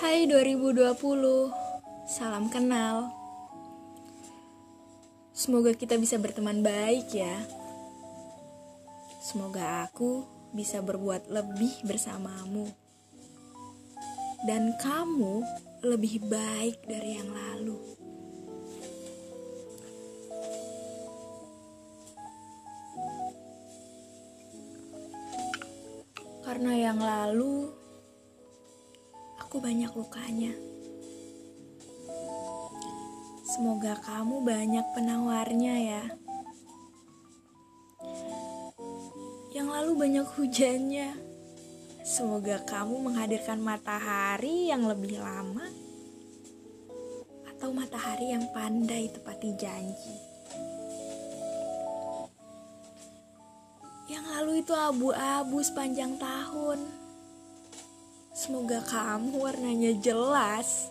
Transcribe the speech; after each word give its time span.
Hai 0.00 0.24
2020, 0.24 0.96
salam 2.08 2.48
kenal. 2.48 3.12
Semoga 5.36 5.76
kita 5.76 6.00
bisa 6.00 6.16
berteman 6.16 6.64
baik 6.64 7.12
ya. 7.12 7.36
Semoga 9.20 9.84
aku 9.84 10.24
bisa 10.56 10.80
berbuat 10.80 11.28
lebih 11.28 11.84
bersamamu. 11.84 12.72
Dan 14.48 14.72
kamu 14.80 15.44
lebih 15.84 16.24
baik 16.32 16.80
dari 16.88 17.20
yang 17.20 17.28
lalu. 17.36 17.76
Karena 26.40 26.72
yang 26.88 26.96
lalu 26.96 27.79
aku 29.50 29.58
banyak 29.58 29.90
lukanya. 29.98 30.54
Semoga 33.42 33.98
kamu 33.98 34.46
banyak 34.46 34.86
penawarnya 34.94 35.74
ya. 35.90 36.04
Yang 39.50 39.68
lalu 39.74 39.92
banyak 39.98 40.26
hujannya. 40.38 41.18
Semoga 42.06 42.62
kamu 42.62 43.10
menghadirkan 43.10 43.58
matahari 43.58 44.70
yang 44.70 44.86
lebih 44.86 45.18
lama 45.18 45.66
atau 47.50 47.74
matahari 47.74 48.30
yang 48.30 48.46
pandai 48.54 49.10
tepati 49.10 49.50
janji. 49.58 50.16
Yang 54.06 54.24
lalu 54.30 54.52
itu 54.62 54.78
abu-abu 54.78 55.58
sepanjang 55.58 56.22
tahun 56.22 57.09
Semoga 58.40 58.80
kamu 58.80 59.36
warnanya 59.36 59.92
jelas. 60.00 60.88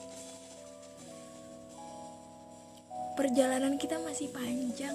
Perjalanan 3.18 3.74
kita 3.82 3.98
masih 4.06 4.30
panjang. 4.30 4.94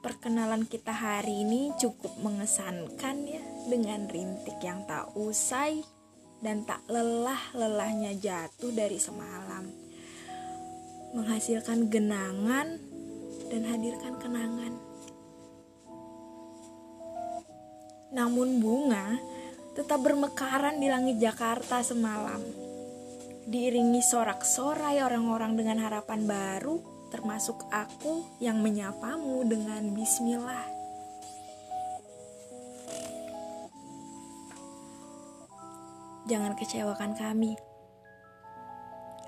Perkenalan 0.00 0.64
kita 0.64 0.88
hari 0.88 1.44
ini 1.44 1.76
cukup 1.76 2.16
mengesankan 2.24 3.28
ya 3.28 3.44
dengan 3.68 4.08
rintik 4.08 4.56
yang 4.64 4.88
tak 4.88 5.12
usai 5.12 5.84
dan 6.40 6.64
tak 6.64 6.80
lelah-lelahnya 6.88 8.16
jatuh 8.16 8.72
dari 8.72 8.96
semalam. 8.96 9.68
Menghasilkan 11.12 11.92
genangan 11.92 12.80
dan 13.52 13.62
hadirkan 13.68 14.16
kenangan. 14.16 14.72
Namun 18.16 18.64
bunga 18.64 19.36
tetap 19.78 20.02
bermekaran 20.02 20.82
di 20.82 20.90
langit 20.90 21.22
Jakarta 21.22 21.78
semalam. 21.86 22.42
Diiringi 23.46 24.02
sorak-sorai 24.02 24.98
orang-orang 25.06 25.54
dengan 25.54 25.78
harapan 25.86 26.26
baru, 26.26 26.82
termasuk 27.14 27.62
aku 27.70 28.26
yang 28.42 28.58
menyapamu 28.58 29.46
dengan 29.46 29.94
bismillah. 29.94 30.66
Jangan 36.26 36.58
kecewakan 36.58 37.14
kami. 37.14 37.54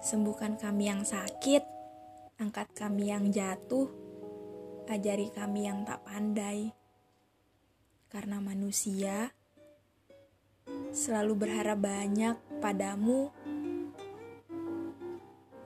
Sembuhkan 0.03 0.59
kami 0.59 0.91
yang 0.91 1.07
sakit, 1.07 1.63
angkat 2.43 2.75
kami 2.75 3.15
yang 3.15 3.31
jatuh, 3.31 3.87
ajari 4.91 5.31
kami 5.31 5.71
yang 5.71 5.87
tak 5.87 6.03
pandai. 6.03 6.75
Karena 8.11 8.43
manusia 8.43 9.31
selalu 10.91 11.47
berharap 11.47 11.79
banyak 11.81 12.37
padamu 12.59 13.31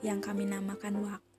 yang 0.04 0.20
kami 0.20 0.44
namakan 0.44 1.00
waktu. 1.00 1.33